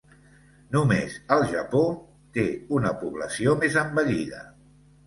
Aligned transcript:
Només 0.75 1.17
el 1.35 1.45
Japó 1.53 1.83
té 2.39 2.47
una 2.81 2.95
població 3.05 3.57
més 3.63 3.79
envellida. 3.87 4.43